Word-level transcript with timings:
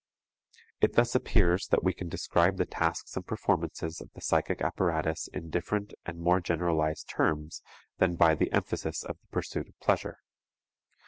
It 0.81 0.93
thus 0.95 1.13
appears 1.13 1.67
that 1.67 1.83
we 1.83 1.93
can 1.93 2.09
describe 2.09 2.57
the 2.57 2.65
tasks 2.65 3.15
and 3.15 3.23
performances 3.23 4.01
of 4.01 4.09
the 4.13 4.21
psychic 4.21 4.59
apparatus 4.59 5.27
in 5.27 5.51
different 5.51 5.93
and 6.07 6.17
more 6.19 6.41
generalized 6.41 7.07
terms 7.07 7.61
than 7.99 8.15
by 8.15 8.33
the 8.33 8.51
emphasis 8.51 9.03
of 9.03 9.19
the 9.21 9.27
pursuit 9.27 9.67
of 9.67 9.79
pleasure. 9.79 10.17